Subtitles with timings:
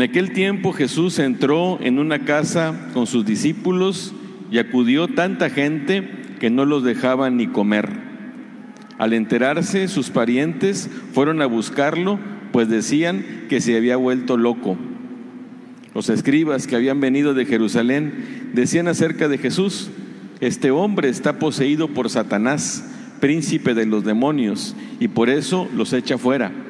[0.00, 4.14] En aquel tiempo Jesús entró en una casa con sus discípulos
[4.50, 6.08] y acudió tanta gente
[6.40, 7.90] que no los dejaban ni comer.
[8.96, 12.18] Al enterarse, sus parientes fueron a buscarlo,
[12.50, 14.78] pues decían que se había vuelto loco.
[15.94, 19.90] Los escribas que habían venido de Jerusalén decían acerca de Jesús,
[20.40, 26.16] este hombre está poseído por Satanás, príncipe de los demonios, y por eso los echa
[26.16, 26.69] fuera.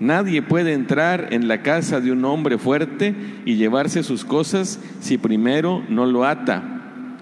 [0.00, 3.14] Nadie puede entrar en la casa de un hombre fuerte
[3.44, 6.62] y llevarse sus cosas si primero no lo ata.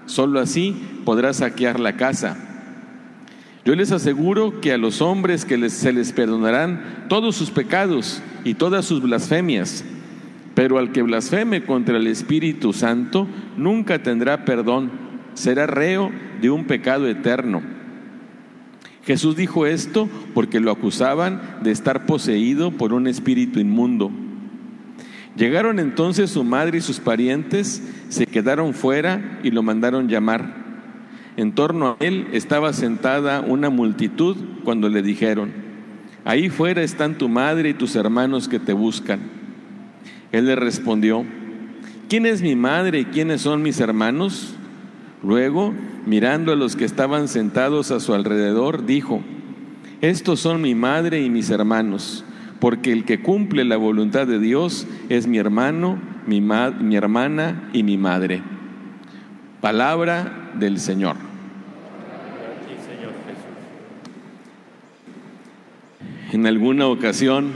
[0.05, 2.37] Solo así podrá saquear la casa.
[3.63, 8.55] Yo les aseguro que a los hombres que se les perdonarán todos sus pecados y
[8.55, 9.85] todas sus blasfemias,
[10.53, 14.91] pero al que blasfeme contra el Espíritu Santo nunca tendrá perdón,
[15.33, 17.72] será reo de un pecado eterno.
[19.05, 24.11] Jesús dijo esto porque lo acusaban de estar poseído por un espíritu inmundo.
[25.35, 30.63] Llegaron entonces su madre y sus parientes, se quedaron fuera y lo mandaron llamar.
[31.35, 35.51] En torno a él estaba sentada una multitud cuando le dijeron,
[36.23, 39.19] ahí fuera están tu madre y tus hermanos que te buscan.
[40.31, 41.25] Él le respondió,
[42.07, 44.55] ¿quién es mi madre y quiénes son mis hermanos?
[45.23, 45.73] Luego,
[46.05, 49.21] mirando a los que estaban sentados a su alrededor, dijo,
[50.01, 52.25] Estos son mi madre y mis hermanos,
[52.59, 55.97] porque el que cumple la voluntad de Dios es mi hermano,
[56.27, 58.41] mi, mi hermana y mi madre.
[59.61, 61.15] Palabra del Señor.
[66.31, 67.51] En alguna ocasión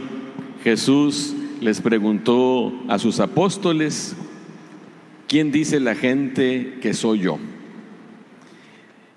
[0.64, 4.16] Jesús les preguntó a sus apóstoles,
[5.28, 7.40] ¿quién dice la gente que soy yo?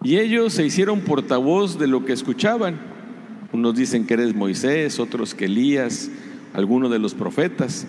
[0.03, 2.81] Y ellos se hicieron portavoz de lo que escuchaban.
[3.53, 6.11] Unos dicen que eres Moisés, otros que Elías,
[6.55, 7.87] alguno de los profetas.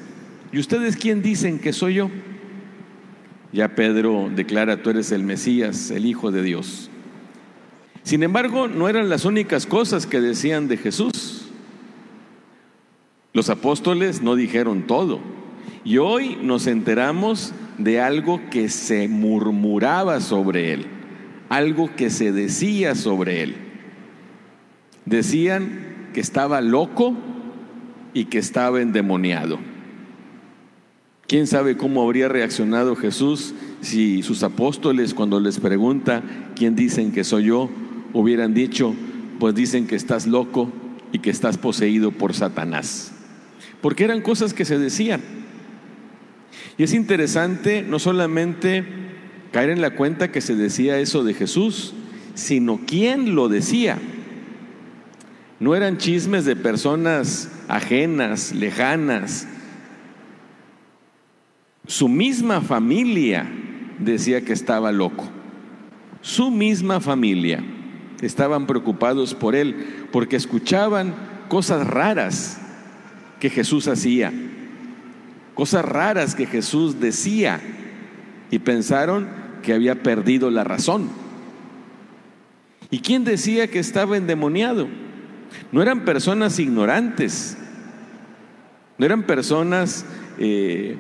[0.52, 2.10] ¿Y ustedes quién dicen que soy yo?
[3.54, 6.90] Ya Pedro declara, tú eres el Mesías, el Hijo de Dios.
[8.04, 11.50] Sin embargo, no eran las únicas cosas que decían de Jesús.
[13.32, 15.20] Los apóstoles no dijeron todo.
[15.86, 21.01] Y hoy nos enteramos de algo que se murmuraba sobre él
[21.52, 23.56] algo que se decía sobre él.
[25.06, 27.14] Decían que estaba loco
[28.14, 29.60] y que estaba endemoniado.
[31.28, 36.24] ¿Quién sabe cómo habría reaccionado Jesús si sus apóstoles cuando les pregunta
[36.56, 37.70] quién dicen que soy yo,
[38.14, 38.96] hubieran dicho,
[39.38, 40.72] pues dicen que estás loco
[41.12, 43.12] y que estás poseído por Satanás?
[43.82, 45.20] Porque eran cosas que se decían.
[46.78, 49.01] Y es interesante no solamente
[49.52, 51.94] caer en la cuenta que se decía eso de Jesús,
[52.34, 53.98] sino quién lo decía.
[55.60, 59.48] No eran chismes de personas ajenas, lejanas.
[61.86, 63.48] Su misma familia
[64.00, 65.30] decía que estaba loco.
[66.22, 67.64] Su misma familia
[68.22, 71.14] estaban preocupados por él porque escuchaban
[71.48, 72.60] cosas raras
[73.40, 74.32] que Jesús hacía,
[75.56, 77.60] cosas raras que Jesús decía
[78.52, 81.10] y pensaron que había perdido la razón.
[82.90, 84.88] ¿Y quién decía que estaba endemoniado?
[85.72, 87.58] No eran personas ignorantes,
[88.98, 90.06] no eran personas
[90.38, 90.98] eh,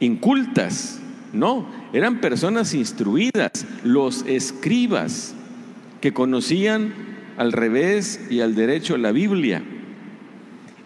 [0.00, 1.00] incultas,
[1.32, 5.34] no, eran personas instruidas, los escribas
[6.00, 6.92] que conocían
[7.36, 9.62] al revés y al derecho la Biblia.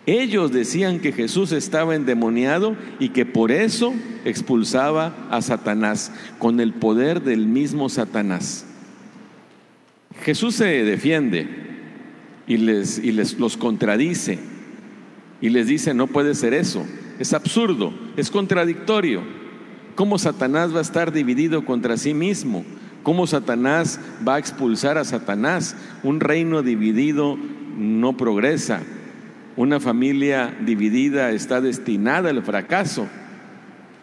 [0.08, 3.92] Ellos decían que Jesús estaba endemoniado y que por eso
[4.24, 8.64] expulsaba a Satanás, con el poder del mismo Satanás.
[10.22, 11.46] Jesús se defiende
[12.46, 14.38] y les, y les los contradice.
[15.42, 16.86] Y les dice, no puede ser eso,
[17.18, 19.20] es absurdo, es contradictorio.
[19.94, 22.64] ¿Cómo Satanás va a estar dividido contra sí mismo?
[23.02, 25.76] ¿Cómo Satanás va a expulsar a Satanás?
[26.02, 27.36] Un reino dividido
[27.76, 28.80] no progresa.
[29.58, 33.08] Una familia dividida está destinada al fracaso.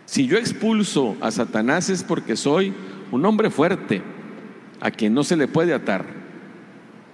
[0.03, 2.73] Si yo expulso a Satanás es porque soy
[3.09, 4.01] un hombre fuerte,
[4.81, 6.07] a quien no se le puede atar.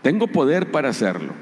[0.02, 1.34] Tengo poder para hacerlo.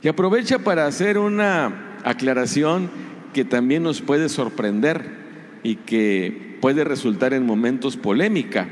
[0.00, 2.88] Y aprovecha para hacer una aclaración
[3.34, 5.10] que también nos puede sorprender
[5.62, 8.66] y que puede resultar en momentos polémica.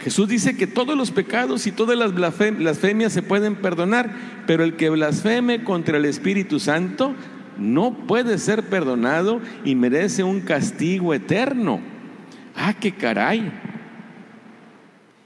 [0.00, 4.10] Jesús dice que todos los pecados y todas las blasfemias se pueden perdonar,
[4.46, 7.14] pero el que blasfeme contra el Espíritu Santo
[7.58, 11.80] no puede ser perdonado y merece un castigo eterno.
[12.56, 13.52] Ah, qué caray.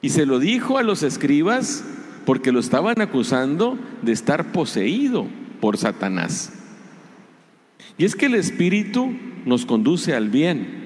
[0.03, 1.85] Y se lo dijo a los escribas
[2.27, 5.27] porque lo estaban acusando de estar poseído
[5.61, 6.53] por Satanás.
[7.97, 9.13] Y es que el Espíritu
[9.47, 10.83] nos conduce al bien.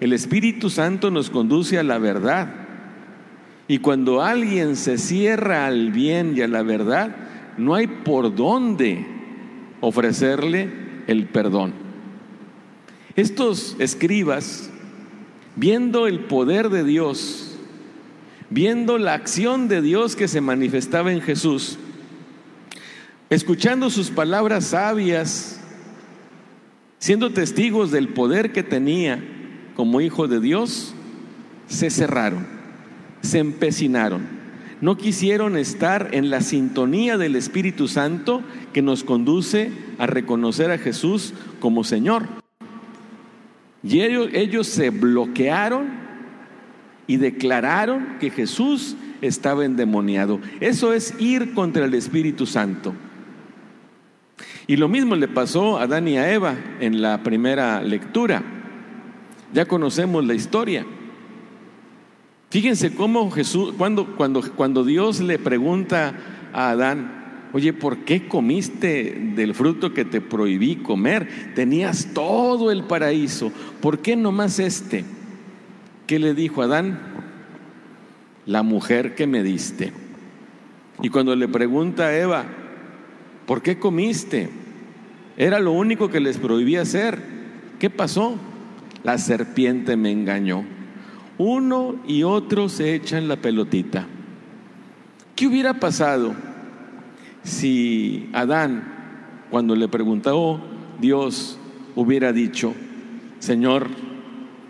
[0.00, 2.59] El Espíritu Santo nos conduce a la verdad.
[3.70, 7.14] Y cuando alguien se cierra al bien y a la verdad,
[7.56, 9.06] no hay por dónde
[9.80, 10.68] ofrecerle
[11.06, 11.74] el perdón.
[13.14, 14.70] Estos escribas,
[15.54, 17.60] viendo el poder de Dios,
[18.48, 21.78] viendo la acción de Dios que se manifestaba en Jesús,
[23.28, 25.60] escuchando sus palabras sabias,
[26.98, 29.22] siendo testigos del poder que tenía
[29.76, 30.92] como hijo de Dios,
[31.68, 32.59] se cerraron,
[33.22, 34.40] se empecinaron
[34.80, 40.78] no quisieron estar en la sintonía del Espíritu Santo que nos conduce a reconocer a
[40.78, 42.24] Jesús como Señor.
[43.82, 45.88] Y ellos, se bloquearon
[47.06, 50.40] y declararon que Jesús estaba endemoniado.
[50.60, 52.94] Eso es ir contra el Espíritu Santo.
[54.66, 58.42] Y lo mismo le pasó a Adán y a Eva en la primera lectura.
[59.52, 60.86] Ya conocemos la historia.
[62.50, 66.14] Fíjense cómo Jesús, cuando, cuando, cuando Dios le pregunta
[66.52, 71.52] a Adán, oye, ¿por qué comiste del fruto que te prohibí comer?
[71.54, 75.04] Tenías todo el paraíso, ¿por qué nomás este?
[76.08, 76.98] ¿Qué le dijo Adán?
[78.46, 79.92] La mujer que me diste.
[81.02, 82.46] Y cuando le pregunta a Eva,
[83.46, 84.48] ¿por qué comiste?
[85.36, 87.16] Era lo único que les prohibía hacer.
[87.78, 88.36] ¿Qué pasó?
[89.04, 90.79] La serpiente me engañó.
[91.42, 94.06] Uno y otro se echan la pelotita.
[95.34, 96.34] ¿Qué hubiera pasado
[97.44, 100.60] si Adán, cuando le preguntó
[101.00, 101.58] Dios,
[101.96, 102.74] hubiera dicho,
[103.38, 103.88] Señor,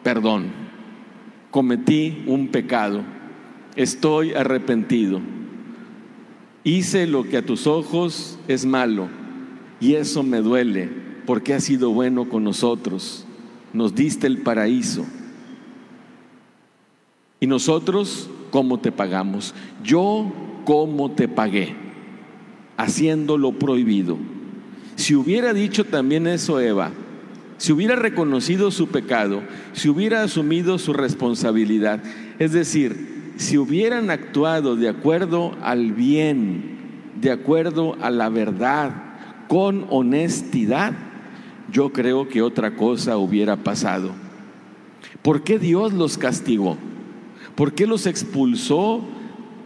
[0.04, 0.44] perdón,
[1.50, 3.02] cometí un pecado,
[3.74, 5.20] estoy arrepentido,
[6.62, 9.08] hice lo que a tus ojos es malo
[9.80, 10.88] y eso me duele
[11.26, 13.26] porque has sido bueno con nosotros,
[13.72, 15.04] nos diste el paraíso
[17.40, 19.54] y nosotros, ¿cómo te pagamos?
[19.82, 20.30] Yo,
[20.64, 21.74] ¿cómo te pagué?
[22.76, 24.18] Haciendo lo prohibido.
[24.96, 26.90] Si hubiera dicho también eso Eva,
[27.56, 29.42] si hubiera reconocido su pecado,
[29.72, 32.02] si hubiera asumido su responsabilidad,
[32.38, 36.78] es decir, si hubieran actuado de acuerdo al bien,
[37.20, 38.92] de acuerdo a la verdad,
[39.48, 40.92] con honestidad,
[41.72, 44.10] yo creo que otra cosa hubiera pasado.
[45.22, 46.76] ¿Por qué Dios los castigó?
[47.60, 49.02] ¿Por qué los expulsó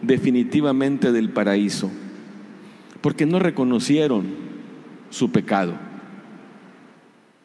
[0.02, 1.92] definitivamente del paraíso?
[3.00, 4.26] Porque no reconocieron
[5.10, 5.74] su pecado.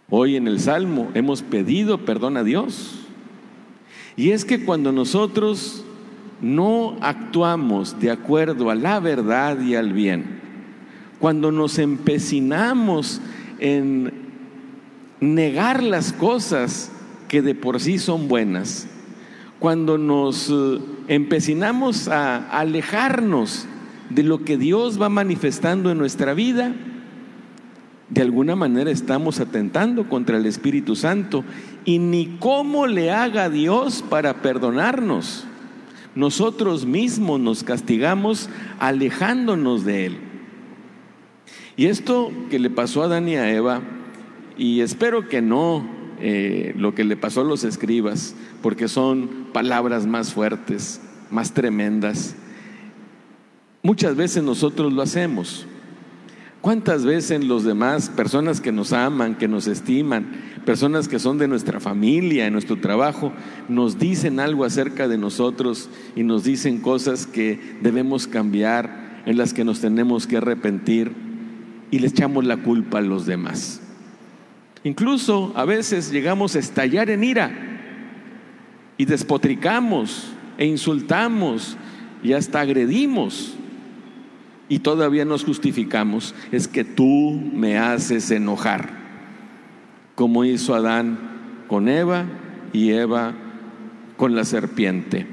[0.09, 2.95] Hoy en el Salmo hemos pedido perdón a Dios.
[4.17, 5.85] Y es que cuando nosotros
[6.41, 10.39] no actuamos de acuerdo a la verdad y al bien,
[11.19, 13.21] cuando nos empecinamos
[13.59, 14.11] en
[15.19, 16.91] negar las cosas
[17.27, 18.87] que de por sí son buenas,
[19.59, 23.67] cuando nos eh, empecinamos a alejarnos
[24.09, 26.73] de lo que Dios va manifestando en nuestra vida,
[28.09, 31.43] de alguna manera estamos atentando contra el Espíritu Santo
[31.85, 35.45] y ni cómo le haga Dios para perdonarnos.
[36.15, 38.49] Nosotros mismos nos castigamos
[38.79, 40.17] alejándonos de Él.
[41.77, 43.81] Y esto que le pasó a Adán y a Eva,
[44.57, 50.05] y espero que no eh, lo que le pasó a los escribas, porque son palabras
[50.05, 52.35] más fuertes, más tremendas.
[53.83, 55.65] Muchas veces nosotros lo hacemos.
[56.61, 60.27] ¿Cuántas veces los demás, personas que nos aman, que nos estiman,
[60.65, 63.31] personas que son de nuestra familia, en nuestro trabajo,
[63.69, 69.53] nos dicen algo acerca de nosotros y nos dicen cosas que debemos cambiar, en las
[69.53, 71.29] que nos tenemos que arrepentir?
[71.91, 73.81] y le echamos la culpa a los demás.
[74.83, 77.51] Incluso a veces llegamos a estallar en ira
[78.97, 81.77] y despotricamos e insultamos
[82.23, 83.55] y hasta agredimos
[84.69, 86.35] y todavía nos justificamos.
[86.51, 88.89] Es que tú me haces enojar,
[90.15, 91.17] como hizo Adán
[91.67, 92.25] con Eva
[92.71, 93.33] y Eva
[94.15, 95.25] con la serpiente.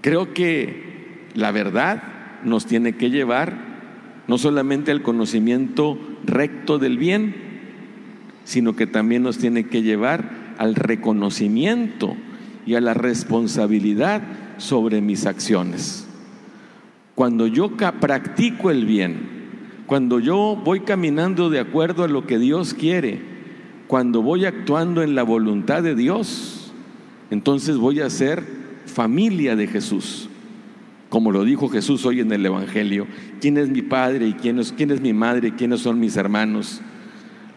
[0.00, 2.02] Creo que la verdad
[2.44, 3.68] nos tiene que llevar
[4.26, 7.47] no solamente al conocimiento recto del bien,
[8.48, 12.16] sino que también nos tiene que llevar al reconocimiento
[12.64, 14.22] y a la responsabilidad
[14.56, 16.08] sobre mis acciones.
[17.14, 19.18] Cuando yo practico el bien,
[19.84, 23.20] cuando yo voy caminando de acuerdo a lo que Dios quiere,
[23.86, 26.72] cuando voy actuando en la voluntad de Dios,
[27.30, 28.42] entonces voy a ser
[28.86, 30.30] familia de Jesús.
[31.10, 33.08] Como lo dijo Jesús hoy en el Evangelio,
[33.42, 35.54] ¿quién es mi padre y quién es, quién es mi madre?
[35.54, 36.80] ¿Quiénes son mis hermanos?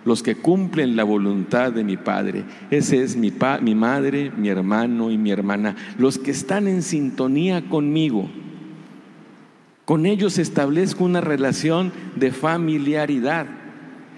[0.05, 2.43] Los que cumplen la voluntad de mi Padre.
[2.71, 3.31] Ese es mi,
[3.61, 5.75] mi madre, mi hermano y mi hermana.
[5.97, 8.29] Los que están en sintonía conmigo.
[9.85, 13.47] Con ellos establezco una relación de familiaridad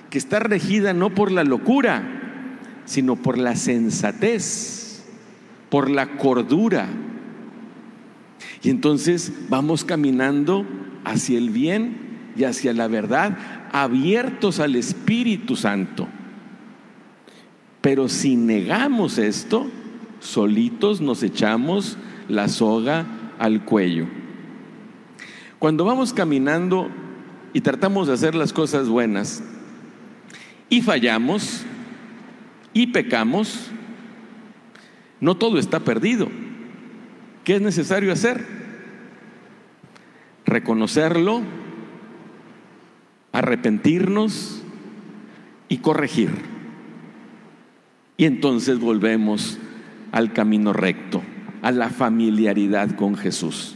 [0.10, 2.04] que está regida no por la locura,
[2.86, 5.04] sino por la sensatez,
[5.70, 6.88] por la cordura,
[8.64, 10.66] y entonces vamos caminando
[11.04, 11.98] hacia el bien
[12.36, 13.38] y hacia la verdad,
[13.74, 16.08] abiertos al Espíritu Santo.
[17.82, 19.68] Pero si negamos esto,
[20.22, 21.98] solitos nos echamos
[22.30, 23.06] la soga
[23.40, 24.06] al cuello.
[25.60, 26.90] Cuando vamos caminando
[27.52, 29.44] y tratamos de hacer las cosas buenas
[30.70, 31.66] y fallamos
[32.74, 33.72] y pecamos,
[35.20, 36.30] no todo está perdido.
[37.44, 38.46] ¿Qué es necesario hacer?
[40.46, 41.42] Reconocerlo,
[43.34, 44.62] arrepentirnos
[45.68, 46.30] y corregir.
[48.16, 49.58] Y entonces volvemos
[50.12, 51.22] al camino recto,
[51.62, 53.76] a la familiaridad con Jesús.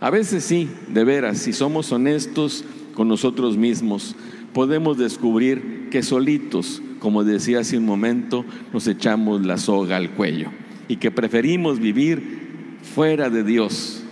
[0.00, 4.16] A veces sí, de veras, si somos honestos con nosotros mismos,
[4.54, 10.48] podemos descubrir que solitos, como decía hace un momento, nos echamos la soga al cuello
[10.88, 14.02] y que preferimos vivir fuera de Dios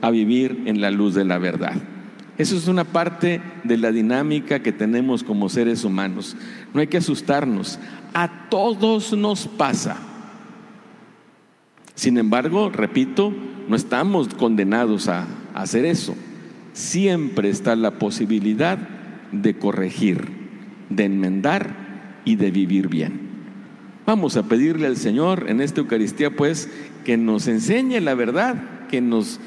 [0.00, 1.99] a vivir en la luz de la verdad.
[2.40, 6.38] Eso es una parte de la dinámica que tenemos como seres humanos.
[6.72, 7.78] No hay que asustarnos.
[8.14, 9.98] A todos nos pasa.
[11.94, 13.30] Sin embargo, repito,
[13.68, 16.14] no estamos condenados a, hacer eso.
[16.72, 18.78] Siempre está la posibilidad
[19.32, 20.24] de corregir,
[20.88, 23.20] de enmendar y de vivir bien.
[24.06, 26.70] Vamos a pedirle al Señor en esta Eucaristía, pues,
[27.04, 29.40] que nos enseñe la verdad, que nos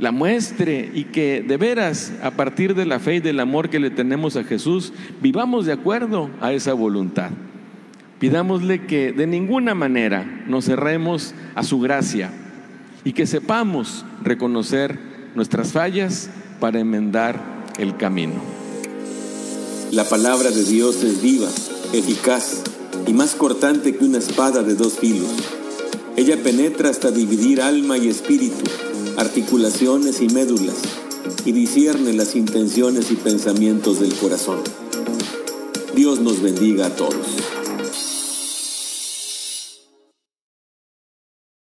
[0.00, 3.78] la muestre y que de veras, a partir de la fe y del amor que
[3.78, 7.30] le tenemos a Jesús, vivamos de acuerdo a esa voluntad.
[8.18, 12.32] Pidámosle que de ninguna manera nos cerremos a su gracia
[13.04, 14.98] y que sepamos reconocer
[15.34, 17.40] nuestras fallas para enmendar
[17.78, 18.34] el camino.
[19.92, 21.48] La palabra de Dios es viva,
[21.92, 22.62] eficaz
[23.06, 25.30] y más cortante que una espada de dos filos
[26.20, 28.64] ella penetra hasta dividir alma y espíritu,
[29.16, 30.76] articulaciones y médulas,
[31.44, 34.60] y discierne las intenciones y pensamientos del corazón.
[35.94, 37.59] Dios nos bendiga a todos.